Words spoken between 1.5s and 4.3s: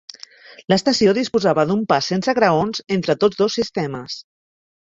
d'un pas sense graons entre tots dos sistemes.